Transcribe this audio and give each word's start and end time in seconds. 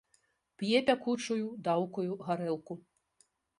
П'е 0.61 0.79
пякучую, 0.87 1.45
даўкую 1.69 2.19
гарэлку. 2.25 2.81